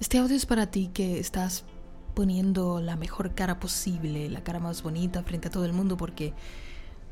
Este 0.00 0.18
audio 0.18 0.34
es 0.34 0.44
para 0.44 0.72
ti 0.72 0.90
que 0.92 1.20
estás 1.20 1.62
poniendo 2.14 2.80
la 2.80 2.96
mejor 2.96 3.36
cara 3.36 3.60
posible, 3.60 4.28
la 4.28 4.42
cara 4.42 4.58
más 4.58 4.82
bonita 4.82 5.22
frente 5.22 5.46
a 5.48 5.50
todo 5.52 5.64
el 5.64 5.72
mundo 5.72 5.96
porque 5.96 6.34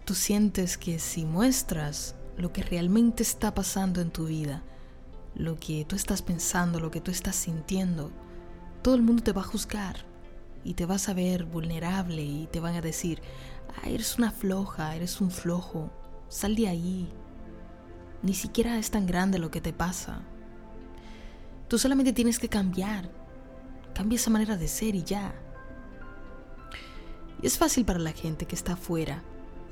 tú 0.05 0.17
sientes 0.17 0.77
que 0.79 0.99
si 0.99 1.25
muestras 1.25 2.17
lo 2.37 2.53
que 2.53 2.65
realmente 2.65 3.23
está 3.23 3.55
pasando 3.55 4.01
en 4.01 4.11
tu 4.11 4.27
vida, 4.27 4.65
lo 5.37 5.61
que 5.61 5.85
tú 5.85 5.95
estás 5.95 6.23
pensando, 6.23 6.81
lo 6.81 6.91
que 6.91 7.01
tú 7.01 7.13
estás 7.13 7.37
sintiendo, 7.37 8.11
todo 8.83 8.97
el 8.97 9.03
mundo 9.03 9.23
te 9.23 9.33
va 9.33 9.43
a 9.43 9.45
juzgar 9.45 10.05
y 10.65 10.75
te 10.75 10.85
vas 10.85 11.09
a 11.09 11.15
ver 11.15 11.45
vulnerable 11.45 12.25
y 12.25 12.49
te 12.51 12.59
van 12.59 12.75
a 12.75 12.81
decir, 12.81 13.23
ah, 13.77 13.89
eres 13.89 14.19
una 14.19 14.33
floja, 14.33 14.97
eres 14.97 15.21
un 15.21 15.31
flojo, 15.31 15.93
sal 16.29 16.57
de 16.57 16.67
ahí. 16.67 17.09
Ni 18.23 18.35
siquiera 18.35 18.77
es 18.79 18.91
tan 18.91 19.07
grande 19.07 19.39
lo 19.39 19.53
que 19.53 19.61
te 19.61 19.73
pasa. 19.73 20.23
Tú 21.73 21.79
solamente 21.79 22.13
tienes 22.13 22.39
que 22.39 22.51
cambiar. 22.51 23.09
Cambia 23.95 24.17
esa 24.17 24.29
manera 24.29 24.59
de 24.59 24.69
ser 24.69 24.95
y 24.95 25.05
ya. 25.05 25.33
Y 27.41 27.47
es 27.47 27.57
fácil 27.57 27.87
para 27.87 27.99
la 27.99 28.13
gente 28.13 28.45
que 28.45 28.55
está 28.55 28.75
afuera 28.75 29.23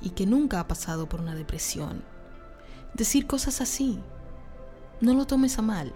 y 0.01 0.09
que 0.09 0.25
nunca 0.25 0.61
ha 0.61 0.67
pasado 0.67 1.11
por 1.11 1.21
una 1.21 1.35
depresión 1.35 2.03
decir 2.95 3.27
cosas 3.27 3.61
así. 3.61 4.01
No 5.03 5.13
lo 5.13 5.27
tomes 5.27 5.59
a 5.59 5.61
mal. 5.61 5.93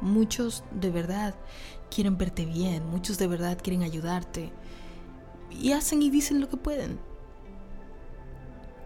Muchos 0.00 0.64
de 0.70 0.90
verdad 0.90 1.34
quieren 1.94 2.16
verte 2.16 2.46
bien, 2.46 2.86
muchos 2.86 3.18
de 3.18 3.26
verdad 3.26 3.58
quieren 3.62 3.82
ayudarte 3.82 4.50
y 5.50 5.72
hacen 5.72 6.00
y 6.00 6.08
dicen 6.08 6.40
lo 6.40 6.48
que 6.48 6.56
pueden. 6.56 6.98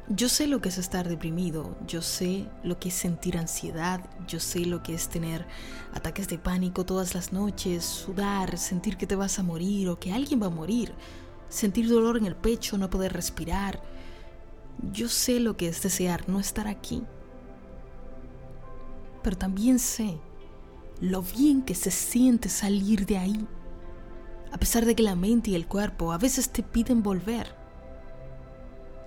Yo 0.09 0.29
sé 0.29 0.47
lo 0.47 0.61
que 0.61 0.69
es 0.69 0.79
estar 0.79 1.09
deprimido, 1.09 1.77
yo 1.89 2.01
sé 2.01 2.47
lo 2.63 2.79
que 2.79 2.91
es 2.91 2.95
sentir 2.95 3.37
ansiedad, 3.37 4.09
yo 4.29 4.39
sé 4.39 4.61
lo 4.61 4.81
que 4.81 4.95
es 4.95 5.09
tener 5.09 5.45
ataques 5.95 6.29
de 6.29 6.39
pánico 6.39 6.87
todas 6.87 7.13
las 7.17 7.33
noches, 7.33 7.85
sudar, 7.85 8.57
sentir 8.57 8.97
que 8.99 9.09
te 9.09 9.17
vas 9.17 9.41
a 9.41 9.43
morir 9.43 9.89
o 9.89 9.99
que 9.99 10.13
alguien 10.13 10.41
va 10.41 10.47
a 10.47 10.51
morir, 10.51 10.95
sentir 11.49 11.89
dolor 11.89 12.17
en 12.19 12.27
el 12.27 12.37
pecho, 12.37 12.79
no 12.79 12.89
poder 12.89 13.15
respirar. 13.15 13.83
Yo 14.93 15.09
sé 15.09 15.41
lo 15.41 15.57
que 15.57 15.67
es 15.67 15.83
desear 15.83 16.29
no 16.29 16.39
estar 16.39 16.69
aquí. 16.69 17.03
Pero 19.25 19.37
también 19.37 19.81
sé 19.81 20.21
lo 21.01 21.21
bien 21.21 21.63
que 21.63 21.75
se 21.75 21.91
siente 21.91 22.49
salir 22.49 23.07
de 23.07 23.19
ahí, 23.19 23.49
a 24.53 24.59
pesar 24.59 24.85
de 24.85 24.95
que 24.95 25.03
la 25.03 25.17
mente 25.17 25.51
y 25.51 25.57
el 25.57 25.67
cuerpo 25.67 26.13
a 26.13 26.19
veces 26.19 26.51
te 26.51 26.63
piden 26.63 27.03
volver 27.03 27.66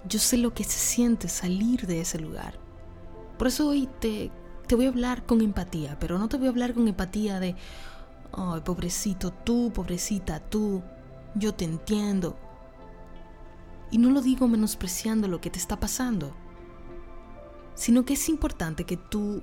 yo 0.07 0.19
sé 0.19 0.37
lo 0.37 0.53
que 0.53 0.63
se 0.63 0.79
siente 0.79 1.27
salir 1.27 1.87
de 1.87 2.01
ese 2.01 2.19
lugar. 2.19 2.59
Por 3.37 3.47
eso 3.47 3.69
hoy 3.69 3.87
te, 3.99 4.31
te 4.67 4.75
voy 4.75 4.85
a 4.85 4.89
hablar 4.89 5.25
con 5.25 5.41
empatía, 5.41 5.97
pero 5.99 6.19
no 6.19 6.29
te 6.29 6.37
voy 6.37 6.47
a 6.47 6.51
hablar 6.51 6.73
con 6.73 6.87
empatía 6.87 7.39
de, 7.39 7.55
ay, 8.33 8.61
pobrecito 8.61 9.31
tú, 9.31 9.71
pobrecita 9.73 10.39
tú, 10.39 10.83
yo 11.35 11.53
te 11.53 11.65
entiendo. 11.65 12.37
Y 13.91 13.97
no 13.97 14.11
lo 14.11 14.21
digo 14.21 14.47
menospreciando 14.47 15.27
lo 15.27 15.41
que 15.41 15.49
te 15.49 15.59
está 15.59 15.79
pasando, 15.79 16.35
sino 17.75 18.05
que 18.05 18.13
es 18.13 18.29
importante 18.29 18.83
que 18.83 18.97
tú 18.97 19.41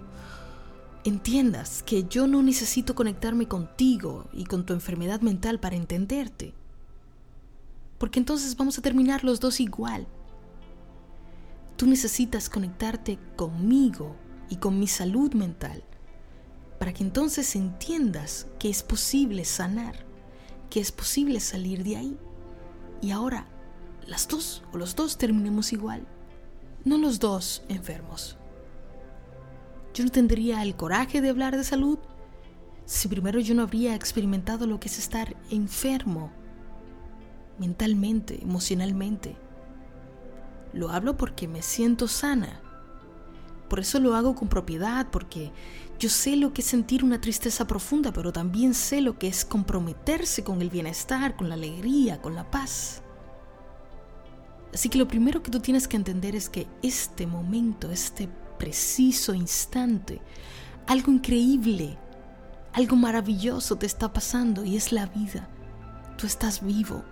entiendas 1.05 1.83
que 1.83 2.05
yo 2.05 2.27
no 2.27 2.43
necesito 2.43 2.95
conectarme 2.95 3.49
contigo 3.49 4.29
y 4.33 4.45
con 4.45 4.67
tu 4.67 4.73
enfermedad 4.73 5.21
mental 5.21 5.59
para 5.61 5.77
entenderte. 5.77 6.53
Porque 7.99 8.19
entonces 8.19 8.57
vamos 8.57 8.79
a 8.79 8.83
terminar 8.83 9.25
los 9.25 9.41
dos 9.41 9.61
igual. 9.61 10.07
Tú 11.77 11.87
necesitas 11.87 12.49
conectarte 12.49 13.19
conmigo 13.37 14.17
y 14.49 14.57
con 14.57 14.79
mi 14.79 14.87
salud 14.87 15.35
mental 15.35 15.83
para 16.79 16.93
que 16.93 17.03
entonces 17.03 17.57
entiendas 17.57 18.47
que 18.59 18.69
es 18.69 18.83
posible 18.83 19.45
sanar, 19.45 20.05
que 20.71 20.81
es 20.81 20.93
posible 20.93 21.41
salir 21.41 21.85
de 21.85 21.97
ahí. 21.97 22.19
Y 23.01 23.11
ahora, 23.11 23.47
las 24.07 24.29
dos 24.29 24.63
o 24.73 24.79
los 24.79 24.95
dos 24.95 25.19
terminemos 25.19 25.73
igual, 25.73 26.07
no 26.85 26.99
los 26.99 27.19
dos 27.19 27.63
enfermos. 27.69 28.37
Yo 29.95 30.05
no 30.05 30.11
tendría 30.11 30.63
el 30.63 30.77
coraje 30.77 31.21
de 31.21 31.31
hablar 31.31 31.57
de 31.57 31.65
salud 31.65 31.99
si 32.85 33.09
primero 33.09 33.41
yo 33.41 33.55
no 33.55 33.63
habría 33.63 33.95
experimentado 33.95 34.67
lo 34.67 34.79
que 34.79 34.89
es 34.89 34.99
estar 34.99 35.37
enfermo 35.51 36.31
mentalmente, 37.59 38.41
emocionalmente. 38.43 39.37
Lo 40.77 40.91
hablo 40.91 41.17
porque 41.17 41.49
me 41.49 41.63
siento 41.63 42.07
sana. 42.07 42.61
Por 43.71 43.81
eso 43.81 43.99
lo 43.99 44.15
hago 44.15 44.35
con 44.35 44.49
propiedad, 44.49 45.07
porque 45.11 45.51
yo 45.99 46.11
sé 46.11 46.37
lo 46.37 46.53
que 46.53 46.61
es 46.61 46.67
sentir 46.67 47.03
una 47.03 47.19
tristeza 47.19 47.67
profunda, 47.67 48.13
pero 48.13 48.31
también 48.31 48.75
sé 48.75 49.01
lo 49.01 49.19
que 49.19 49.27
es 49.27 49.47
comprometerse 49.47 50.45
con 50.45 50.61
el 50.61 50.69
bienestar, 50.69 51.35
con 51.35 51.49
la 51.49 51.55
alegría, 51.55 52.21
con 52.21 52.35
la 52.35 52.51
paz. 52.51 53.01
Así 54.75 54.91
que 54.91 54.99
lo 54.99 55.09
primero 55.09 55.43
que 55.43 55.51
tú 55.51 55.61
tienes 55.61 55.89
que 55.89 55.97
entender 55.97 56.37
es 56.37 56.51
que 56.51 56.67
este 56.83 57.27
momento, 57.27 57.91
este 57.91 58.29
preciso 58.59 59.33
instante, 59.33 60.21
algo 60.87 61.11
increíble, 61.11 61.97
algo 62.75 62.97
maravilloso 62.97 63.77
te 63.77 63.87
está 63.87 64.13
pasando 64.13 64.63
y 64.63 64.77
es 64.77 64.93
la 64.93 65.07
vida. 65.07 65.49
Tú 66.19 66.27
estás 66.27 66.63
vivo, 66.63 67.03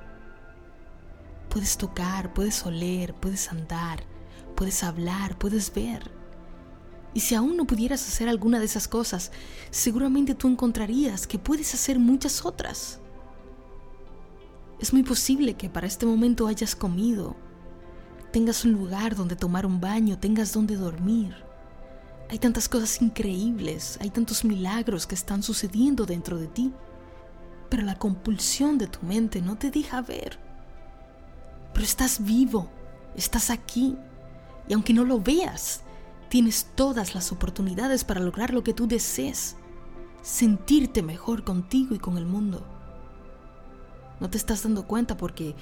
Puedes 1.54 1.78
tocar, 1.78 2.34
puedes 2.34 2.66
oler, 2.66 3.14
puedes 3.14 3.52
andar, 3.52 4.02
puedes 4.56 4.82
hablar, 4.82 5.38
puedes 5.38 5.72
ver. 5.72 6.10
Y 7.14 7.20
si 7.20 7.36
aún 7.36 7.56
no 7.56 7.64
pudieras 7.64 8.04
hacer 8.08 8.28
alguna 8.28 8.58
de 8.58 8.64
esas 8.64 8.88
cosas, 8.88 9.30
seguramente 9.70 10.34
tú 10.34 10.48
encontrarías 10.48 11.28
que 11.28 11.38
puedes 11.38 11.72
hacer 11.72 12.00
muchas 12.00 12.44
otras. 12.44 12.98
Es 14.80 14.92
muy 14.92 15.04
posible 15.04 15.54
que 15.54 15.70
para 15.70 15.86
este 15.86 16.06
momento 16.06 16.48
hayas 16.48 16.74
comido, 16.74 17.36
tengas 18.32 18.64
un 18.64 18.72
lugar 18.72 19.14
donde 19.14 19.36
tomar 19.36 19.64
un 19.64 19.80
baño, 19.80 20.18
tengas 20.18 20.52
donde 20.52 20.74
dormir. 20.74 21.36
Hay 22.30 22.40
tantas 22.40 22.68
cosas 22.68 23.00
increíbles, 23.00 23.96
hay 24.00 24.10
tantos 24.10 24.44
milagros 24.44 25.06
que 25.06 25.14
están 25.14 25.44
sucediendo 25.44 26.04
dentro 26.04 26.36
de 26.36 26.48
ti, 26.48 26.72
pero 27.70 27.84
la 27.84 27.96
compulsión 27.96 28.76
de 28.76 28.88
tu 28.88 29.06
mente 29.06 29.40
no 29.40 29.56
te 29.56 29.70
deja 29.70 30.02
ver 30.02 30.43
pero 31.74 31.84
estás 31.84 32.24
vivo, 32.24 32.70
estás 33.16 33.50
aquí. 33.50 33.96
Y 34.68 34.72
aunque 34.72 34.94
no 34.94 35.04
lo 35.04 35.20
veas, 35.20 35.82
tienes 36.30 36.68
todas 36.74 37.14
las 37.14 37.32
oportunidades 37.32 38.04
para 38.04 38.20
lograr 38.20 38.54
lo 38.54 38.64
que 38.64 38.72
tú 38.72 38.86
desees, 38.86 39.56
sentirte 40.22 41.02
mejor 41.02 41.44
contigo 41.44 41.94
y 41.94 41.98
con 41.98 42.16
el 42.16 42.24
mundo. 42.24 42.66
No 44.20 44.30
te 44.30 44.38
estás 44.38 44.62
dando 44.62 44.86
cuenta 44.86 45.16
porque 45.16 45.54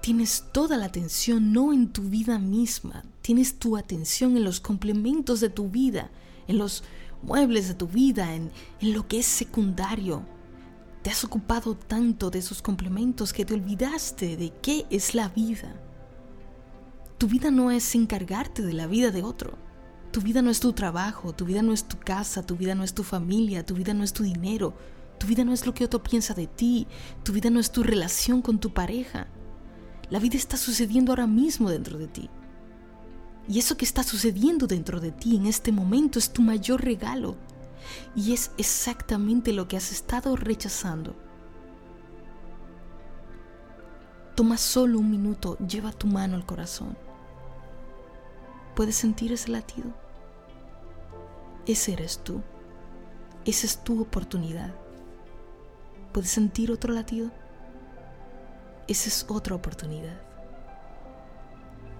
tienes 0.00 0.44
toda 0.52 0.76
la 0.76 0.86
atención 0.86 1.52
no 1.52 1.72
en 1.72 1.92
tu 1.92 2.02
vida 2.02 2.38
misma, 2.38 3.02
tienes 3.22 3.58
tu 3.58 3.76
atención 3.76 4.36
en 4.36 4.44
los 4.44 4.60
complementos 4.60 5.40
de 5.40 5.50
tu 5.50 5.70
vida, 5.70 6.10
en 6.46 6.58
los 6.58 6.84
muebles 7.22 7.66
de 7.66 7.74
tu 7.74 7.88
vida, 7.88 8.34
en, 8.34 8.52
en 8.80 8.92
lo 8.92 9.08
que 9.08 9.18
es 9.18 9.26
secundario, 9.26 10.22
te 11.06 11.12
has 11.12 11.22
ocupado 11.22 11.76
tanto 11.76 12.30
de 12.30 12.40
esos 12.40 12.62
complementos 12.62 13.32
que 13.32 13.44
te 13.44 13.54
olvidaste 13.54 14.36
de 14.36 14.50
qué 14.60 14.86
es 14.90 15.14
la 15.14 15.28
vida. 15.28 15.72
Tu 17.16 17.28
vida 17.28 17.52
no 17.52 17.70
es 17.70 17.94
encargarte 17.94 18.62
de 18.62 18.72
la 18.72 18.88
vida 18.88 19.12
de 19.12 19.22
otro. 19.22 19.56
Tu 20.10 20.20
vida 20.20 20.42
no 20.42 20.50
es 20.50 20.58
tu 20.58 20.72
trabajo, 20.72 21.32
tu 21.32 21.44
vida 21.44 21.62
no 21.62 21.72
es 21.72 21.84
tu 21.84 21.96
casa, 21.96 22.44
tu 22.44 22.56
vida 22.56 22.74
no 22.74 22.82
es 22.82 22.92
tu 22.92 23.04
familia, 23.04 23.64
tu 23.64 23.76
vida 23.76 23.94
no 23.94 24.02
es 24.02 24.12
tu 24.12 24.24
dinero, 24.24 24.74
tu 25.20 25.28
vida 25.28 25.44
no 25.44 25.52
es 25.52 25.64
lo 25.64 25.74
que 25.74 25.84
otro 25.84 26.02
piensa 26.02 26.34
de 26.34 26.48
ti, 26.48 26.88
tu 27.22 27.32
vida 27.32 27.50
no 27.50 27.60
es 27.60 27.70
tu 27.70 27.84
relación 27.84 28.42
con 28.42 28.58
tu 28.58 28.74
pareja. 28.74 29.28
La 30.10 30.18
vida 30.18 30.36
está 30.36 30.56
sucediendo 30.56 31.12
ahora 31.12 31.28
mismo 31.28 31.70
dentro 31.70 31.98
de 31.98 32.08
ti. 32.08 32.30
Y 33.48 33.60
eso 33.60 33.76
que 33.76 33.84
está 33.84 34.02
sucediendo 34.02 34.66
dentro 34.66 34.98
de 34.98 35.12
ti 35.12 35.36
en 35.36 35.46
este 35.46 35.70
momento 35.70 36.18
es 36.18 36.32
tu 36.32 36.42
mayor 36.42 36.82
regalo, 36.82 37.36
y 38.14 38.32
es 38.32 38.50
exactamente 38.58 39.52
lo 39.52 39.68
que 39.68 39.76
has 39.76 39.92
estado 39.92 40.36
rechazando. 40.36 41.14
Toma 44.34 44.58
solo 44.58 44.98
un 44.98 45.10
minuto, 45.10 45.56
lleva 45.58 45.92
tu 45.92 46.06
mano 46.06 46.36
al 46.36 46.44
corazón. 46.44 46.96
¿Puedes 48.74 48.96
sentir 48.96 49.32
ese 49.32 49.50
latido? 49.50 49.88
Ese 51.66 51.94
eres 51.94 52.18
tú. 52.18 52.42
Esa 53.46 53.66
es 53.66 53.82
tu 53.82 54.02
oportunidad. 54.02 54.74
¿Puedes 56.12 56.30
sentir 56.30 56.70
otro 56.70 56.92
latido? 56.92 57.30
Esa 58.88 59.08
es 59.08 59.24
otra 59.28 59.54
oportunidad. 59.54 60.20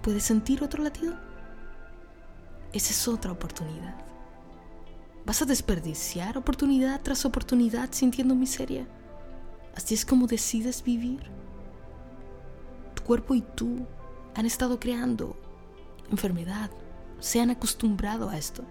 ¿Puedes 0.01 0.23
sentir 0.23 0.63
otro 0.63 0.83
latido? 0.83 1.15
Esa 2.71 2.91
es 2.91 3.07
otra 3.07 3.31
oportunidad. 3.31 4.06
¿Vas 5.27 5.41
a 5.41 5.45
desperdiciar 5.45 6.37
oportunidad 6.37 7.01
tras 7.01 7.25
oportunidad 7.25 7.89
sintiendo 7.91 8.33
miseria? 8.33 8.87
Así 9.75 9.93
es 9.93 10.05
como 10.05 10.25
decides 10.25 10.81
vivir. 10.81 11.19
Tu 12.95 13.03
cuerpo 13.03 13.35
y 13.35 13.41
tú 13.41 13.85
han 14.35 14.45
estado 14.45 14.79
creando 14.79 15.35
enfermedad, 16.09 16.71
se 17.19 17.41
han 17.41 17.49
acostumbrado 17.49 18.29
a 18.29 18.37
esto. 18.37 18.63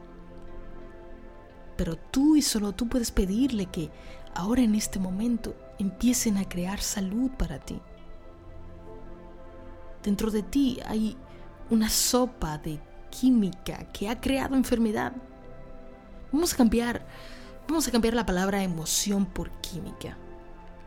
Pero 1.76 1.96
tú 1.96 2.36
y 2.36 2.40
solo 2.40 2.72
tú 2.72 2.88
puedes 2.88 3.10
pedirle 3.10 3.66
que 3.66 3.90
ahora 4.34 4.62
en 4.62 4.74
este 4.76 4.98
momento 4.98 5.54
empiecen 5.78 6.38
a 6.38 6.48
crear 6.48 6.80
salud 6.80 7.30
para 7.32 7.58
ti. 7.58 7.78
Dentro 10.02 10.30
de 10.30 10.42
ti 10.42 10.78
hay 10.86 11.18
una 11.68 11.90
sopa 11.90 12.56
de 12.56 12.80
química 13.10 13.92
que 13.92 14.08
ha 14.08 14.18
creado 14.18 14.56
enfermedad. 14.56 15.12
Vamos 16.36 16.52
a 16.52 16.56
cambiar, 16.58 17.06
vamos 17.66 17.88
a 17.88 17.90
cambiar 17.90 18.12
la 18.12 18.26
palabra 18.26 18.62
emoción 18.62 19.24
por 19.24 19.50
química. 19.62 20.18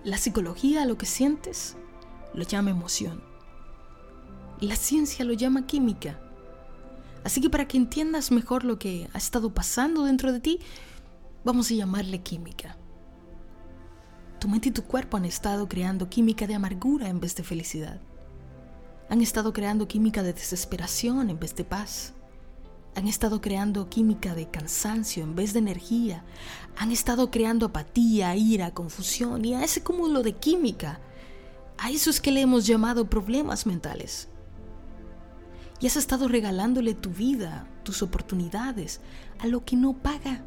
La 0.03 0.19
psicología 0.19 0.85
lo 0.85 0.95
que 0.95 1.07
sientes 1.07 1.75
lo 2.35 2.43
llama 2.43 2.69
emoción. 2.69 3.23
La 4.61 4.75
ciencia 4.75 5.25
lo 5.25 5.33
llama 5.33 5.65
química. 5.65 6.19
Así 7.23 7.41
que 7.41 7.49
para 7.49 7.67
que 7.67 7.77
entiendas 7.77 8.29
mejor 8.29 8.63
lo 8.63 8.77
que 8.77 9.09
ha 9.11 9.17
estado 9.17 9.51
pasando 9.51 10.03
dentro 10.03 10.31
de 10.31 10.39
ti, 10.39 10.59
vamos 11.43 11.71
a 11.71 11.73
llamarle 11.73 12.21
química. 12.21 12.77
Tu 14.39 14.47
mente 14.47 14.69
y 14.69 14.71
tu 14.71 14.83
cuerpo 14.83 15.17
han 15.17 15.25
estado 15.25 15.67
creando 15.67 16.11
química 16.11 16.45
de 16.45 16.53
amargura 16.53 17.09
en 17.09 17.19
vez 17.19 17.35
de 17.35 17.43
felicidad. 17.43 17.99
Han 19.09 19.23
estado 19.23 19.51
creando 19.51 19.87
química 19.87 20.21
de 20.21 20.33
desesperación 20.33 21.31
en 21.31 21.39
vez 21.39 21.55
de 21.55 21.63
paz. 21.63 22.13
Han 22.95 23.07
estado 23.07 23.39
creando 23.39 23.89
química 23.89 24.35
de 24.35 24.49
cansancio 24.49 25.23
en 25.23 25.35
vez 25.35 25.53
de 25.53 25.59
energía. 25.59 26.23
Han 26.77 26.91
estado 26.91 27.31
creando 27.31 27.67
apatía, 27.67 28.35
ira, 28.35 28.71
confusión 28.71 29.45
y 29.45 29.53
a 29.53 29.63
ese 29.63 29.83
cúmulo 29.83 30.23
de 30.23 30.33
química, 30.33 30.99
a 31.81 31.91
eso 31.91 32.09
es 32.09 32.19
que 32.19 32.31
le 32.31 32.41
hemos 32.41 32.67
llamado 32.67 33.09
problemas 33.09 33.65
mentales. 33.65 34.27
Y 35.79 35.87
has 35.87 35.95
estado 35.95 36.27
regalándole 36.27 36.93
tu 36.93 37.09
vida, 37.09 37.67
tus 37.83 38.01
oportunidades, 38.01 38.99
a 39.39 39.47
lo 39.47 39.63
que 39.63 39.77
no 39.77 39.93
paga. 39.93 40.43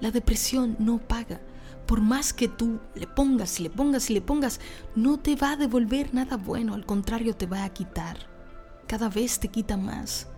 La 0.00 0.12
depresión 0.12 0.76
no 0.78 0.98
paga. 0.98 1.40
Por 1.86 2.00
más 2.00 2.32
que 2.32 2.46
tú 2.46 2.78
le 2.94 3.08
pongas, 3.08 3.58
le 3.58 3.68
pongas 3.68 4.10
y 4.10 4.14
le 4.14 4.20
pongas, 4.20 4.60
no 4.94 5.18
te 5.18 5.34
va 5.34 5.52
a 5.52 5.56
devolver 5.56 6.14
nada 6.14 6.36
bueno, 6.36 6.74
al 6.74 6.86
contrario 6.86 7.34
te 7.34 7.46
va 7.46 7.64
a 7.64 7.70
quitar. 7.70 8.16
Cada 8.86 9.08
vez 9.08 9.40
te 9.40 9.48
quita 9.48 9.76
más. 9.76 10.28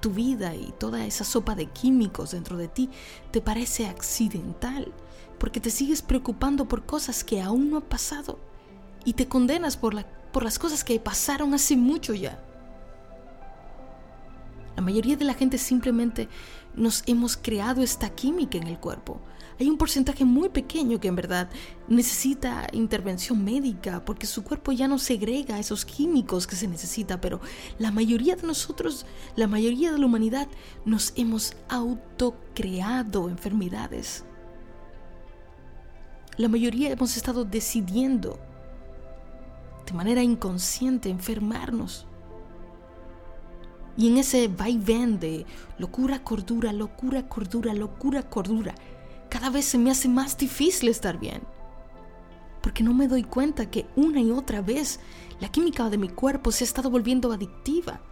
Tu 0.00 0.10
vida 0.10 0.54
y 0.54 0.72
toda 0.78 1.04
esa 1.04 1.24
sopa 1.24 1.54
de 1.54 1.66
químicos 1.66 2.30
dentro 2.30 2.56
de 2.56 2.68
ti 2.68 2.90
te 3.30 3.40
parece 3.40 3.86
accidental, 3.86 4.92
porque 5.38 5.60
te 5.60 5.70
sigues 5.70 6.02
preocupando 6.02 6.66
por 6.66 6.86
cosas 6.86 7.22
que 7.22 7.42
aún 7.42 7.70
no 7.70 7.78
han 7.78 7.82
pasado 7.82 8.38
y 9.04 9.14
te 9.14 9.28
condenas 9.28 9.76
por, 9.76 9.94
la, 9.94 10.06
por 10.32 10.42
las 10.42 10.58
cosas 10.58 10.84
que 10.84 10.98
pasaron 11.00 11.54
hace 11.54 11.76
mucho 11.76 12.14
ya. 12.14 12.42
La 14.76 14.82
mayoría 14.82 15.16
de 15.16 15.24
la 15.24 15.34
gente 15.34 15.58
simplemente 15.58 16.28
nos 16.74 17.02
hemos 17.06 17.36
creado 17.36 17.82
esta 17.82 18.10
química 18.10 18.56
en 18.56 18.66
el 18.66 18.78
cuerpo. 18.78 19.20
Hay 19.60 19.68
un 19.68 19.76
porcentaje 19.76 20.24
muy 20.24 20.48
pequeño 20.48 21.00
que 21.00 21.08
en 21.08 21.16
verdad 21.16 21.50
necesita 21.86 22.66
intervención 22.72 23.44
médica 23.44 24.02
porque 24.06 24.26
su 24.26 24.42
cuerpo 24.42 24.72
ya 24.72 24.88
no 24.88 24.98
segrega 24.98 25.58
esos 25.58 25.84
químicos 25.84 26.46
que 26.46 26.56
se 26.56 26.66
necesita, 26.66 27.20
pero 27.20 27.40
la 27.78 27.90
mayoría 27.90 28.36
de 28.36 28.46
nosotros, 28.46 29.04
la 29.36 29.46
mayoría 29.46 29.92
de 29.92 29.98
la 29.98 30.06
humanidad, 30.06 30.48
nos 30.86 31.12
hemos 31.14 31.54
autocreado 31.68 33.28
enfermedades. 33.28 34.24
La 36.38 36.48
mayoría 36.48 36.90
hemos 36.90 37.18
estado 37.18 37.44
decidiendo 37.44 38.38
de 39.86 39.92
manera 39.92 40.22
inconsciente 40.22 41.10
enfermarnos. 41.10 42.06
Y 43.94 44.08
en 44.08 44.16
ese 44.16 44.48
vaivén 44.48 45.20
de 45.20 45.44
locura, 45.76 46.24
cordura, 46.24 46.72
locura, 46.72 47.28
cordura, 47.28 47.74
locura, 47.74 48.22
cordura, 48.22 48.74
cada 49.30 49.48
vez 49.48 49.64
se 49.64 49.78
me 49.78 49.90
hace 49.90 50.08
más 50.08 50.36
difícil 50.36 50.88
estar 50.88 51.18
bien. 51.18 51.42
Porque 52.62 52.82
no 52.82 52.92
me 52.92 53.08
doy 53.08 53.22
cuenta 53.22 53.70
que 53.70 53.86
una 53.96 54.20
y 54.20 54.30
otra 54.30 54.60
vez 54.60 55.00
la 55.40 55.50
química 55.50 55.88
de 55.88 55.96
mi 55.96 56.08
cuerpo 56.10 56.52
se 56.52 56.64
ha 56.64 56.66
estado 56.66 56.90
volviendo 56.90 57.32
adictiva. 57.32 58.02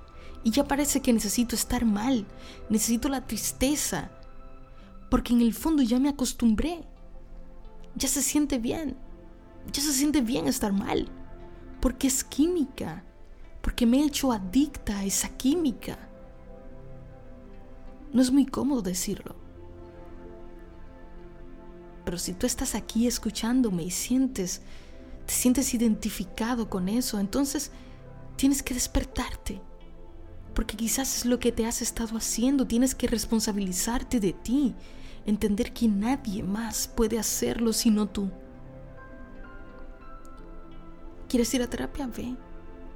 Y 0.44 0.52
ya 0.52 0.66
parece 0.66 1.02
que 1.02 1.12
necesito 1.12 1.54
estar 1.54 1.84
mal, 1.84 2.26
necesito 2.70 3.10
la 3.10 3.26
tristeza. 3.26 4.10
Porque 5.10 5.34
en 5.34 5.42
el 5.42 5.52
fondo 5.52 5.82
ya 5.82 5.98
me 5.98 6.08
acostumbré. 6.08 6.86
Ya 7.94 8.08
se 8.08 8.22
siente 8.22 8.58
bien. 8.58 8.96
Ya 9.72 9.82
se 9.82 9.92
siente 9.92 10.22
bien 10.22 10.46
estar 10.46 10.72
mal. 10.72 11.08
Porque 11.80 12.06
es 12.06 12.24
química 12.24 13.04
porque 13.68 13.84
me 13.84 14.00
he 14.00 14.06
hecho 14.06 14.32
adicta 14.32 14.98
a 14.98 15.04
esa 15.04 15.28
química. 15.28 15.98
No 18.14 18.22
es 18.22 18.30
muy 18.30 18.46
cómodo 18.46 18.80
decirlo. 18.80 19.36
Pero 22.08 22.16
si 22.16 22.32
tú 22.32 22.46
estás 22.46 22.74
aquí 22.74 23.06
escuchándome 23.06 23.82
y 23.82 23.90
sientes, 23.90 24.62
te 25.26 25.34
sientes 25.34 25.74
identificado 25.74 26.70
con 26.70 26.88
eso, 26.88 27.20
entonces 27.20 27.70
tienes 28.36 28.62
que 28.62 28.72
despertarte. 28.72 29.60
Porque 30.54 30.74
quizás 30.74 31.18
es 31.18 31.26
lo 31.26 31.38
que 31.38 31.52
te 31.52 31.66
has 31.66 31.82
estado 31.82 32.16
haciendo, 32.16 32.66
tienes 32.66 32.94
que 32.94 33.08
responsabilizarte 33.08 34.20
de 34.20 34.32
ti, 34.32 34.74
entender 35.26 35.74
que 35.74 35.86
nadie 35.86 36.42
más 36.42 36.88
puede 36.88 37.18
hacerlo 37.18 37.74
sino 37.74 38.08
tú. 38.08 38.30
¿Quieres 41.28 41.52
ir 41.52 41.60
a 41.60 41.68
terapia? 41.68 42.06
Ve 42.06 42.34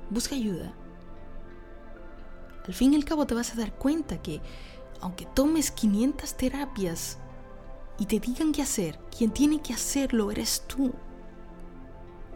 busca 0.09 0.35
ayuda. 0.35 0.73
Al 2.67 2.73
fin 2.73 2.95
y 2.95 2.97
al 2.97 3.05
cabo 3.05 3.27
te 3.27 3.35
vas 3.35 3.53
a 3.53 3.57
dar 3.57 3.75
cuenta 3.75 4.23
que 4.23 4.41
aunque 5.03 5.27
tomes 5.27 5.71
500 5.71 6.35
terapias 6.35 7.19
y 7.99 8.07
te 8.07 8.21
digan 8.21 8.53
qué 8.53 8.63
hacer, 8.63 8.99
quien 9.17 9.31
tiene 9.31 9.61
que 9.61 9.75
hacerlo 9.75 10.31
eres 10.31 10.65
tú. 10.67 10.93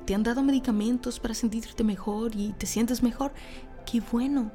Te 0.05 0.14
han 0.14 0.23
dado 0.23 0.43
medicamentos 0.43 1.19
para 1.19 1.35
sentirte 1.35 1.82
mejor 1.82 2.35
y 2.37 2.53
te 2.53 2.67
sientes 2.67 3.03
mejor. 3.03 3.32
Qué 3.91 4.00
bueno. 4.12 4.53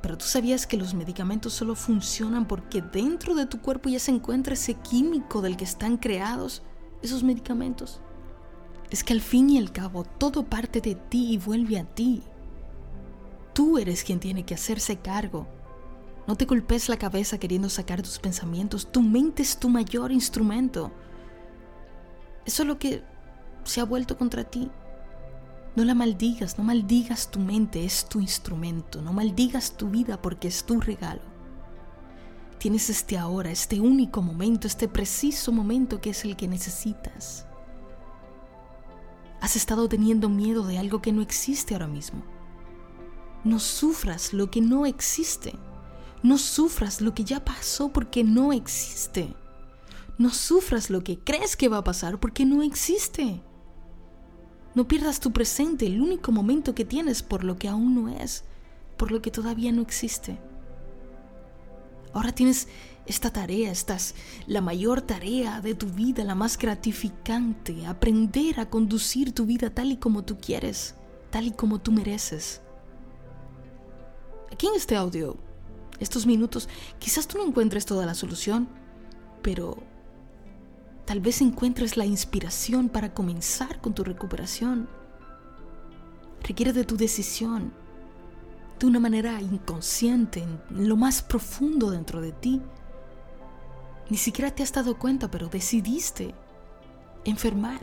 Pero 0.00 0.16
tú 0.16 0.24
sabías 0.24 0.66
que 0.66 0.76
los 0.76 0.94
medicamentos 0.94 1.52
solo 1.52 1.74
funcionan 1.74 2.46
porque 2.46 2.82
dentro 2.82 3.34
de 3.34 3.46
tu 3.46 3.60
cuerpo 3.60 3.88
ya 3.88 3.98
se 3.98 4.10
encuentra 4.10 4.54
ese 4.54 4.74
químico 4.74 5.42
del 5.42 5.56
que 5.56 5.64
están 5.64 5.96
creados 5.96 6.62
esos 7.02 7.22
medicamentos 7.22 8.00
es 8.92 9.02
que 9.02 9.14
al 9.14 9.22
fin 9.22 9.48
y 9.48 9.58
al 9.58 9.72
cabo 9.72 10.04
todo 10.04 10.44
parte 10.44 10.82
de 10.82 10.94
ti 10.94 11.32
y 11.32 11.38
vuelve 11.38 11.78
a 11.78 11.84
ti. 11.84 12.22
Tú 13.54 13.78
eres 13.78 14.04
quien 14.04 14.20
tiene 14.20 14.44
que 14.44 14.54
hacerse 14.54 14.98
cargo. 14.98 15.46
No 16.26 16.36
te 16.36 16.44
golpes 16.44 16.88
la 16.88 16.96
cabeza 16.96 17.38
queriendo 17.38 17.68
sacar 17.68 18.02
tus 18.02 18.18
pensamientos. 18.18 18.90
Tu 18.90 19.02
mente 19.02 19.42
es 19.42 19.58
tu 19.58 19.68
mayor 19.68 20.12
instrumento. 20.12 20.92
Eso 22.44 22.62
es 22.62 22.68
lo 22.68 22.78
que 22.78 23.02
se 23.64 23.80
ha 23.80 23.84
vuelto 23.84 24.16
contra 24.16 24.44
ti. 24.44 24.70
No 25.74 25.84
la 25.84 25.94
maldigas, 25.94 26.58
no 26.58 26.64
maldigas 26.64 27.30
tu 27.30 27.40
mente, 27.40 27.84
es 27.84 28.08
tu 28.08 28.20
instrumento. 28.20 29.00
No 29.02 29.12
maldigas 29.12 29.76
tu 29.76 29.88
vida 29.88 30.20
porque 30.20 30.48
es 30.48 30.64
tu 30.64 30.80
regalo. 30.80 31.22
Tienes 32.58 32.90
este 32.90 33.18
ahora, 33.18 33.50
este 33.50 33.80
único 33.80 34.22
momento, 34.22 34.68
este 34.68 34.86
preciso 34.86 35.50
momento 35.50 36.00
que 36.00 36.10
es 36.10 36.24
el 36.24 36.36
que 36.36 36.46
necesitas. 36.46 37.46
Has 39.40 39.56
estado 39.56 39.88
teniendo 39.88 40.28
miedo 40.28 40.64
de 40.64 40.78
algo 40.78 41.02
que 41.02 41.10
no 41.10 41.22
existe 41.22 41.74
ahora 41.74 41.88
mismo. 41.88 42.22
No 43.42 43.58
sufras 43.58 44.32
lo 44.32 44.52
que 44.52 44.60
no 44.60 44.86
existe. 44.86 45.58
No 46.22 46.38
sufras 46.38 47.00
lo 47.00 47.14
que 47.14 47.24
ya 47.24 47.44
pasó 47.44 47.92
porque 47.92 48.22
no 48.22 48.52
existe. 48.52 49.34
No 50.18 50.30
sufras 50.30 50.90
lo 50.90 51.02
que 51.02 51.18
crees 51.18 51.56
que 51.56 51.68
va 51.68 51.78
a 51.78 51.84
pasar 51.84 52.20
porque 52.20 52.44
no 52.44 52.62
existe. 52.62 53.42
No 54.74 54.86
pierdas 54.86 55.20
tu 55.20 55.32
presente, 55.32 55.86
el 55.86 56.00
único 56.00 56.32
momento 56.32 56.74
que 56.74 56.84
tienes 56.84 57.22
por 57.22 57.44
lo 57.44 57.58
que 57.58 57.68
aún 57.68 57.94
no 57.94 58.08
es, 58.08 58.44
por 58.96 59.10
lo 59.10 59.20
que 59.20 59.30
todavía 59.30 59.72
no 59.72 59.82
existe. 59.82 60.38
Ahora 62.14 62.32
tienes 62.32 62.68
esta 63.06 63.30
tarea, 63.30 63.72
estás 63.72 64.14
la 64.46 64.60
mayor 64.60 65.02
tarea 65.02 65.60
de 65.60 65.74
tu 65.74 65.86
vida, 65.86 66.24
la 66.24 66.34
más 66.34 66.56
gratificante, 66.56 67.84
aprender 67.86 68.60
a 68.60 68.70
conducir 68.70 69.32
tu 69.32 69.44
vida 69.44 69.70
tal 69.70 69.92
y 69.92 69.96
como 69.96 70.22
tú 70.22 70.38
quieres, 70.38 70.94
tal 71.30 71.46
y 71.48 71.50
como 71.50 71.80
tú 71.80 71.90
mereces. 71.90 72.62
Aquí 74.52 74.66
en 74.68 74.74
este 74.74 74.94
audio, 74.94 75.36
estos 76.02 76.26
minutos, 76.26 76.68
quizás 76.98 77.26
tú 77.26 77.38
no 77.38 77.44
encuentres 77.44 77.86
toda 77.86 78.06
la 78.06 78.14
solución, 78.14 78.68
pero 79.42 79.78
tal 81.04 81.20
vez 81.20 81.40
encuentres 81.40 81.96
la 81.96 82.06
inspiración 82.06 82.88
para 82.88 83.14
comenzar 83.14 83.80
con 83.80 83.94
tu 83.94 84.04
recuperación. 84.04 84.88
Requiere 86.42 86.72
de 86.72 86.84
tu 86.84 86.96
decisión, 86.96 87.72
de 88.78 88.86
una 88.86 89.00
manera 89.00 89.40
inconsciente, 89.40 90.42
en 90.42 90.88
lo 90.88 90.96
más 90.96 91.22
profundo 91.22 91.90
dentro 91.90 92.20
de 92.20 92.32
ti. 92.32 92.60
Ni 94.10 94.16
siquiera 94.16 94.50
te 94.50 94.62
has 94.62 94.72
dado 94.72 94.98
cuenta, 94.98 95.30
pero 95.30 95.48
decidiste 95.48 96.34
enfermar. 97.24 97.80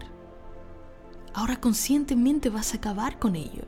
Ahora 1.34 1.60
conscientemente 1.62 2.50
vas 2.50 2.74
a 2.74 2.78
acabar 2.78 3.18
con 3.18 3.36
ello. 3.36 3.64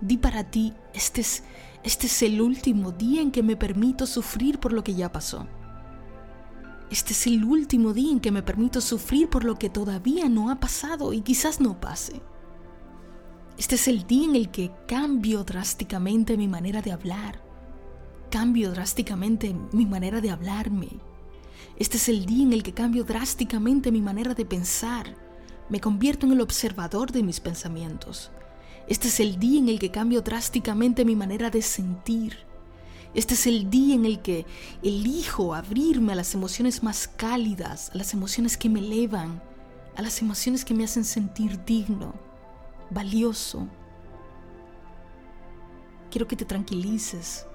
Di 0.00 0.18
para 0.18 0.44
ti, 0.44 0.74
este 0.94 1.22
es, 1.22 1.42
este 1.82 2.06
es 2.06 2.22
el 2.22 2.40
último 2.40 2.92
día 2.92 3.22
en 3.22 3.30
que 3.30 3.42
me 3.42 3.56
permito 3.56 4.06
sufrir 4.06 4.58
por 4.58 4.72
lo 4.72 4.84
que 4.84 4.94
ya 4.94 5.10
pasó. 5.10 5.46
Este 6.90 7.14
es 7.14 7.26
el 7.26 7.44
último 7.44 7.92
día 7.92 8.12
en 8.12 8.20
que 8.20 8.30
me 8.30 8.42
permito 8.42 8.80
sufrir 8.80 9.28
por 9.28 9.44
lo 9.44 9.56
que 9.56 9.70
todavía 9.70 10.28
no 10.28 10.50
ha 10.50 10.60
pasado 10.60 11.12
y 11.12 11.22
quizás 11.22 11.60
no 11.60 11.80
pase. 11.80 12.20
Este 13.58 13.74
es 13.74 13.88
el 13.88 14.06
día 14.06 14.24
en 14.28 14.36
el 14.36 14.50
que 14.50 14.70
cambio 14.86 15.42
drásticamente 15.42 16.36
mi 16.36 16.46
manera 16.46 16.82
de 16.82 16.92
hablar. 16.92 17.42
Cambio 18.30 18.70
drásticamente 18.70 19.56
mi 19.72 19.86
manera 19.86 20.20
de 20.20 20.30
hablarme. 20.30 21.00
Este 21.76 21.96
es 21.96 22.08
el 22.08 22.26
día 22.26 22.44
en 22.44 22.52
el 22.52 22.62
que 22.62 22.74
cambio 22.74 23.02
drásticamente 23.02 23.90
mi 23.90 24.02
manera 24.02 24.34
de 24.34 24.44
pensar. 24.44 25.16
Me 25.68 25.80
convierto 25.80 26.26
en 26.26 26.32
el 26.32 26.40
observador 26.40 27.10
de 27.10 27.22
mis 27.22 27.40
pensamientos. 27.40 28.30
Este 28.88 29.08
es 29.08 29.18
el 29.18 29.38
día 29.38 29.58
en 29.58 29.68
el 29.68 29.78
que 29.78 29.90
cambio 29.90 30.22
drásticamente 30.22 31.04
mi 31.04 31.16
manera 31.16 31.50
de 31.50 31.62
sentir. 31.62 32.38
Este 33.14 33.34
es 33.34 33.46
el 33.46 33.68
día 33.68 33.94
en 33.94 34.04
el 34.04 34.20
que 34.20 34.46
elijo 34.82 35.54
abrirme 35.54 36.12
a 36.12 36.16
las 36.16 36.34
emociones 36.34 36.82
más 36.82 37.08
cálidas, 37.08 37.90
a 37.94 37.96
las 37.96 38.12
emociones 38.12 38.56
que 38.56 38.68
me 38.68 38.80
elevan, 38.80 39.42
a 39.96 40.02
las 40.02 40.20
emociones 40.20 40.64
que 40.64 40.74
me 40.74 40.84
hacen 40.84 41.04
sentir 41.04 41.64
digno, 41.64 42.14
valioso. 42.90 43.66
Quiero 46.10 46.28
que 46.28 46.36
te 46.36 46.44
tranquilices, 46.44 47.46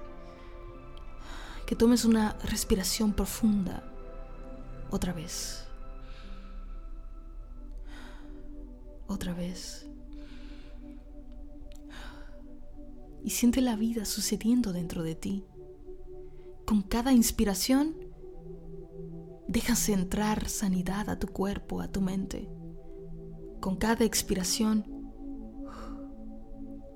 que 1.64 1.76
tomes 1.76 2.04
una 2.04 2.36
respiración 2.44 3.12
profunda 3.12 3.84
otra 4.90 5.12
vez. 5.12 5.64
Otra 9.06 9.32
vez. 9.32 9.91
Y 13.24 13.30
siente 13.30 13.60
la 13.60 13.76
vida 13.76 14.04
sucediendo 14.04 14.72
dentro 14.72 15.02
de 15.02 15.14
ti 15.14 15.44
con 16.64 16.82
cada 16.82 17.12
inspiración, 17.12 17.94
dejas 19.48 19.88
entrar 19.88 20.48
sanidad 20.48 21.10
a 21.10 21.18
tu 21.18 21.26
cuerpo, 21.26 21.80
a 21.80 21.88
tu 21.88 22.00
mente. 22.00 22.48
Con 23.60 23.76
cada 23.76 24.04
expiración, 24.04 24.84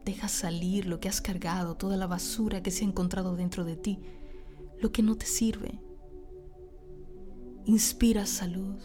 dejas 0.04 0.32
salir 0.32 0.86
lo 0.86 1.00
que 1.00 1.08
has 1.08 1.20
cargado, 1.20 1.76
toda 1.76 1.96
la 1.96 2.06
basura 2.06 2.62
que 2.62 2.70
se 2.70 2.84
ha 2.84 2.88
encontrado 2.88 3.36
dentro 3.36 3.64
de 3.64 3.76
ti, 3.76 4.00
lo 4.80 4.92
que 4.92 5.02
no 5.02 5.16
te 5.16 5.26
sirve. 5.26 5.80
Inspiras 7.66 8.30
salud 8.30 8.76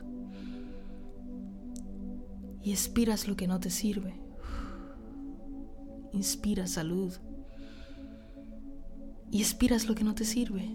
y 2.63 2.71
expiras 2.71 3.27
lo 3.27 3.35
que 3.35 3.47
no 3.47 3.59
te 3.59 3.69
sirve. 3.69 4.19
Inspira 6.11 6.67
salud 6.67 7.13
y 9.31 9.39
expiras 9.39 9.87
lo 9.87 9.95
que 9.95 10.03
no 10.03 10.13
te 10.13 10.25
sirve. 10.25 10.69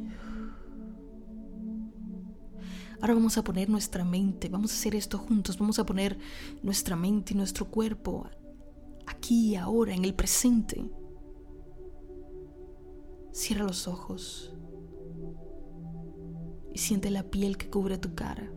Ahora 3.00 3.14
vamos 3.14 3.36
a 3.36 3.44
poner 3.44 3.68
nuestra 3.68 4.04
mente, 4.04 4.48
vamos 4.48 4.72
a 4.72 4.74
hacer 4.74 4.94
esto 4.94 5.18
juntos, 5.18 5.58
vamos 5.58 5.78
a 5.78 5.84
poner 5.84 6.18
nuestra 6.62 6.96
mente 6.96 7.34
y 7.34 7.36
nuestro 7.36 7.70
cuerpo 7.70 8.28
aquí, 9.06 9.54
ahora, 9.54 9.94
en 9.94 10.04
el 10.04 10.14
presente. 10.14 10.90
Cierra 13.32 13.64
los 13.64 13.86
ojos 13.86 14.54
y 16.72 16.78
siente 16.78 17.10
la 17.10 17.24
piel 17.24 17.58
que 17.58 17.68
cubre 17.68 17.98
tu 17.98 18.14
cara. 18.14 18.50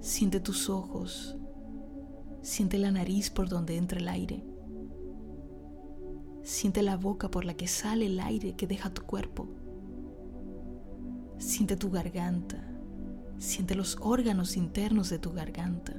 Siente 0.00 0.40
tus 0.40 0.68
ojos, 0.68 1.36
siente 2.42 2.78
la 2.78 2.90
nariz 2.90 3.30
por 3.30 3.48
donde 3.48 3.76
entra 3.76 4.00
el 4.00 4.08
aire. 4.08 4.49
Siente 6.50 6.82
la 6.82 6.96
boca 6.96 7.30
por 7.30 7.44
la 7.44 7.54
que 7.54 7.68
sale 7.68 8.06
el 8.06 8.18
aire 8.18 8.56
que 8.56 8.66
deja 8.66 8.92
tu 8.92 9.02
cuerpo. 9.02 9.46
Siente 11.38 11.76
tu 11.76 11.92
garganta. 11.92 12.56
Siente 13.38 13.76
los 13.76 13.96
órganos 14.00 14.56
internos 14.56 15.10
de 15.10 15.20
tu 15.20 15.30
garganta. 15.30 15.94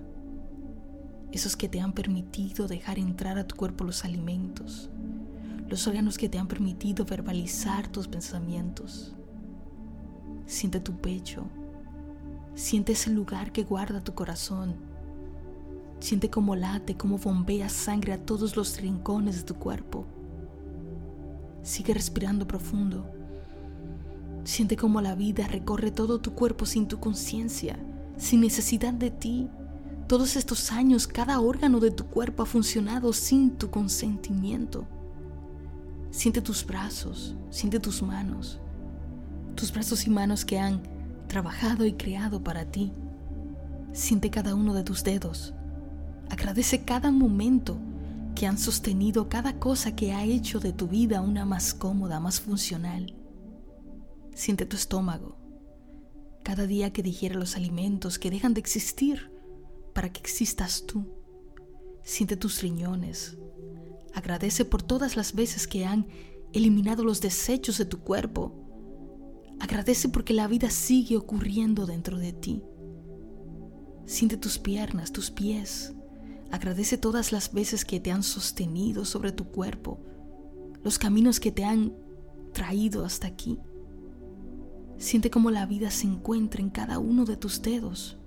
Esos 1.31 1.55
que 1.55 1.69
te 1.69 1.79
han 1.79 1.93
permitido 1.93 2.67
dejar 2.67 2.99
entrar 2.99 3.37
a 3.37 3.47
tu 3.47 3.55
cuerpo 3.55 3.85
los 3.85 4.03
alimentos. 4.03 4.89
Los 5.69 5.87
órganos 5.87 6.17
que 6.17 6.27
te 6.27 6.37
han 6.37 6.49
permitido 6.49 7.05
verbalizar 7.05 7.87
tus 7.87 8.09
pensamientos. 8.09 9.15
Siente 10.47 10.81
tu 10.81 10.97
pecho. 10.97 11.45
Siente 12.55 12.91
ese 12.91 13.09
lugar 13.09 13.53
que 13.53 13.63
guarda 13.63 14.03
tu 14.03 14.13
corazón. 14.15 14.75
Siente 16.01 16.29
cómo 16.29 16.57
late, 16.57 16.97
cómo 16.97 17.17
bombea 17.19 17.69
sangre 17.69 18.11
a 18.11 18.25
todos 18.25 18.57
los 18.57 18.81
rincones 18.81 19.37
de 19.37 19.43
tu 19.43 19.55
cuerpo. 19.55 20.05
Sigue 21.63 21.93
respirando 21.93 22.47
profundo. 22.47 23.05
Siente 24.43 24.75
cómo 24.75 25.01
la 25.01 25.15
vida 25.15 25.47
recorre 25.47 25.91
todo 25.91 26.19
tu 26.19 26.33
cuerpo 26.33 26.65
sin 26.65 26.87
tu 26.87 26.99
conciencia, 26.99 27.77
sin 28.17 28.41
necesidad 28.41 28.93
de 28.93 29.11
ti. 29.11 29.47
Todos 30.07 30.35
estos 30.35 30.71
años 30.71 31.07
cada 31.07 31.39
órgano 31.39 31.79
de 31.79 31.91
tu 31.91 32.05
cuerpo 32.07 32.43
ha 32.43 32.45
funcionado 32.45 33.13
sin 33.13 33.51
tu 33.51 33.69
consentimiento. 33.69 34.87
Siente 36.09 36.41
tus 36.41 36.65
brazos, 36.65 37.35
siente 37.51 37.79
tus 37.79 38.01
manos, 38.01 38.59
tus 39.55 39.71
brazos 39.71 40.05
y 40.07 40.09
manos 40.09 40.43
que 40.43 40.59
han 40.59 40.81
trabajado 41.27 41.85
y 41.85 41.93
creado 41.93 42.43
para 42.43 42.65
ti. 42.65 42.91
Siente 43.93 44.29
cada 44.29 44.55
uno 44.55 44.73
de 44.73 44.83
tus 44.83 45.03
dedos. 45.03 45.53
Agradece 46.29 46.83
cada 46.83 47.11
momento 47.11 47.77
que 48.41 48.47
han 48.47 48.57
sostenido 48.57 49.29
cada 49.29 49.59
cosa 49.59 49.95
que 49.95 50.13
ha 50.13 50.23
hecho 50.23 50.59
de 50.59 50.73
tu 50.73 50.87
vida 50.87 51.21
una 51.21 51.45
más 51.45 51.75
cómoda, 51.75 52.19
más 52.19 52.41
funcional. 52.41 53.15
Siente 54.33 54.65
tu 54.65 54.75
estómago, 54.75 55.37
cada 56.41 56.65
día 56.65 56.91
que 56.91 57.03
digiere 57.03 57.35
los 57.35 57.55
alimentos 57.55 58.17
que 58.17 58.31
dejan 58.31 58.55
de 58.55 58.59
existir 58.59 59.31
para 59.93 60.11
que 60.11 60.19
existas 60.19 60.87
tú. 60.87 61.05
Siente 62.01 62.35
tus 62.35 62.63
riñones. 62.63 63.37
Agradece 64.15 64.65
por 64.65 64.81
todas 64.81 65.15
las 65.15 65.35
veces 65.35 65.67
que 65.67 65.85
han 65.85 66.07
eliminado 66.51 67.03
los 67.03 67.21
desechos 67.21 67.77
de 67.77 67.85
tu 67.85 67.99
cuerpo. 67.99 68.55
Agradece 69.59 70.09
porque 70.09 70.33
la 70.33 70.47
vida 70.47 70.71
sigue 70.71 71.15
ocurriendo 71.15 71.85
dentro 71.85 72.17
de 72.17 72.33
ti. 72.33 72.63
Siente 74.07 74.35
tus 74.35 74.57
piernas, 74.57 75.11
tus 75.11 75.29
pies, 75.29 75.93
Agradece 76.51 76.97
todas 76.97 77.31
las 77.31 77.53
veces 77.53 77.85
que 77.85 77.99
te 77.99 78.11
han 78.11 78.23
sostenido 78.23 79.05
sobre 79.05 79.31
tu 79.31 79.45
cuerpo, 79.45 79.99
los 80.83 80.99
caminos 80.99 81.39
que 81.39 81.51
te 81.51 81.63
han 81.63 81.93
traído 82.53 83.05
hasta 83.05 83.27
aquí. 83.27 83.57
Siente 84.97 85.31
cómo 85.31 85.49
la 85.49 85.65
vida 85.65 85.89
se 85.89 86.07
encuentra 86.07 86.61
en 86.61 86.69
cada 86.69 86.99
uno 86.99 87.25
de 87.25 87.37
tus 87.37 87.61
dedos. 87.61 88.17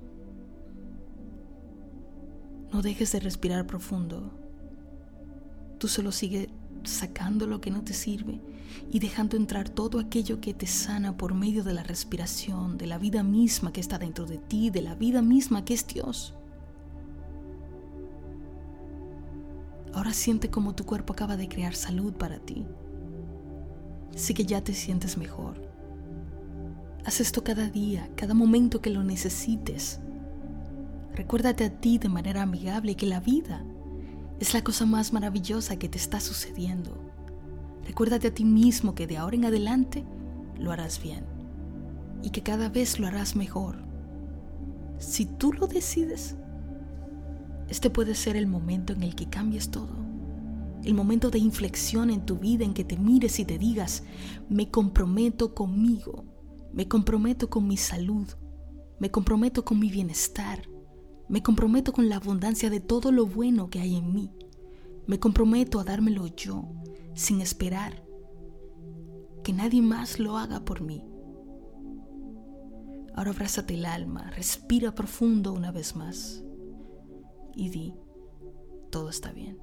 No 2.73 2.83
dejes 2.83 3.13
de 3.13 3.21
respirar 3.21 3.67
profundo. 3.67 4.33
Tú 5.79 5.87
solo 5.87 6.11
sigue 6.11 6.49
sacando 6.83 7.47
lo 7.47 7.61
que 7.61 7.71
no 7.71 7.85
te 7.85 7.93
sirve 7.93 8.41
y 8.91 8.99
dejando 8.99 9.37
entrar 9.37 9.69
todo 9.69 9.99
aquello 9.99 10.41
que 10.41 10.55
te 10.55 10.67
sana 10.67 11.17
por 11.17 11.35
medio 11.35 11.63
de 11.63 11.75
la 11.75 11.83
respiración, 11.83 12.79
de 12.79 12.87
la 12.87 12.99
vida 12.99 13.23
misma 13.23 13.73
que 13.73 13.81
está 13.81 13.99
dentro 13.99 14.27
de 14.27 14.39
ti, 14.39 14.71
de 14.71 14.83
la 14.83 14.95
vida 14.95 15.23
misma 15.23 15.65
que 15.65 15.75
es 15.75 15.87
Dios. 15.87 16.35
Ahora 19.95 20.13
siente 20.13 20.51
como 20.51 20.75
tu 20.75 20.85
cuerpo 20.85 21.13
acaba 21.13 21.37
de 21.37 21.49
crear 21.49 21.75
salud 21.75 22.15
para 22.15 22.41
ti. 22.41 22.67
Sí 24.17 24.35
que 24.35 24.45
ya 24.45 24.63
te 24.63 24.75
sientes 24.75 25.17
mejor. 25.17 25.63
Haz 27.05 27.21
esto 27.21 27.45
cada 27.45 27.69
día, 27.69 28.11
cada 28.17 28.35
momento 28.35 28.81
que 28.81 28.91
lo 28.91 29.05
necesites. 29.05 30.01
Recuérdate 31.15 31.65
a 31.65 31.71
ti 31.71 31.99
de 31.99 32.09
manera 32.09 32.43
amigable 32.43 32.97
que 32.97 33.07
la 33.07 33.21
vida 33.21 33.65
es 34.41 34.53
la 34.53 34.65
cosa 34.65 34.85
más 34.85 35.13
maravillosa 35.13 35.77
que 35.77 35.89
te 35.89 35.99
está 35.99 36.19
sucediendo. 36.19 36.99
Recuérdate 37.87 38.29
a 38.29 38.35
ti 38.35 38.45
mismo 38.45 38.97
que 38.97 39.07
de 39.07 39.19
ahora 39.19 39.37
en 39.37 39.45
adelante 39.45 40.05
lo 40.59 40.73
harás 40.73 41.01
bien 41.01 41.25
y 42.21 42.31
que 42.31 42.43
cada 42.43 42.69
vez 42.69 42.99
lo 42.99 43.07
harás 43.07 43.37
mejor. 43.37 43.77
Si 44.99 45.25
tú 45.25 45.53
lo 45.53 45.69
decides, 45.69 46.37
este 47.69 47.91
puede 47.91 48.15
ser 48.15 48.37
el 48.37 48.47
momento 48.47 48.93
en 48.93 49.03
el 49.03 49.15
que 49.15 49.29
cambies 49.29 49.71
todo. 49.71 49.97
El 50.83 50.95
momento 50.95 51.31
de 51.31 51.39
inflexión 51.39 52.11
en 52.11 52.27
tu 52.27 52.37
vida 52.39 52.65
en 52.65 52.75
que 52.75 52.85
te 52.85 52.99
mires 52.99 53.39
y 53.41 53.45
te 53.45 53.59
digas, 53.59 54.05
me 54.51 54.71
comprometo 54.71 55.55
conmigo, 55.55 56.25
me 56.73 56.89
comprometo 56.89 57.49
con 57.49 57.67
mi 57.67 57.79
salud, 57.79 58.29
me 59.01 59.11
comprometo 59.11 59.65
con 59.65 59.79
mi 59.79 59.91
bienestar, 59.91 60.69
me 61.29 61.43
comprometo 61.43 61.93
con 61.93 62.11
la 62.11 62.17
abundancia 62.17 62.69
de 62.69 62.81
todo 62.81 63.13
lo 63.13 63.25
bueno 63.25 63.71
que 63.71 63.81
hay 63.81 63.97
en 63.97 64.13
mí, 64.13 64.31
me 65.07 65.19
comprometo 65.19 65.81
a 65.81 65.85
dármelo 65.85 66.27
yo, 66.27 66.69
sin 67.15 67.41
esperar 67.41 68.05
que 69.43 69.55
nadie 69.55 69.81
más 69.81 70.19
lo 70.19 70.37
haga 70.37 70.65
por 70.67 70.83
mí. 70.83 71.03
Ahora 73.15 73.31
abrázate 73.31 73.75
el 73.75 73.87
alma, 73.87 74.31
respira 74.33 74.95
profundo 74.95 75.53
una 75.53 75.71
vez 75.71 75.97
más 75.97 76.45
y 77.55 77.69
di, 77.71 77.95
todo 78.91 79.11
está 79.11 79.33
bien. 79.33 79.59